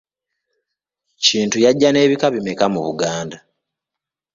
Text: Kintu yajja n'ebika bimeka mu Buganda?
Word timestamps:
Kintu 1.25 1.57
yajja 1.65 1.89
n'ebika 1.91 2.27
bimeka 2.33 2.65
mu 2.73 2.79
Buganda? 2.87 3.37